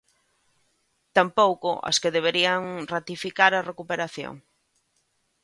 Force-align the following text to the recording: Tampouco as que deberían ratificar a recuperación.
Tampouco 1.17 1.69
as 1.89 1.97
que 2.01 2.13
deberían 2.17 2.61
ratificar 2.93 3.51
a 3.55 3.65
recuperación. 3.69 4.33